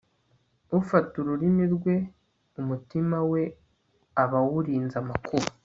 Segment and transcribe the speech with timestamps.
[0.79, 1.95] ufata ururimi rwe
[2.61, 3.41] umutima we
[4.23, 5.49] aba awurinze amakuba